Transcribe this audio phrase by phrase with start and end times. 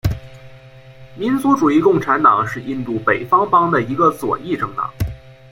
[1.13, 4.91] 民族主义共产党是印度北方邦的一个左翼政党。